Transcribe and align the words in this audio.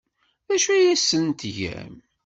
D 0.47 0.49
acu 0.55 0.69
ay 0.71 0.85
asen-tgam? 0.93 1.95